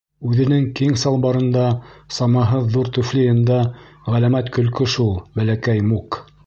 [0.27, 1.65] Үҙенең киң салбарында,
[2.19, 3.61] самаһыҙ ҙур түфлийында
[4.17, 6.25] ғәләмәт көлкө шул Бәләкәй Мук.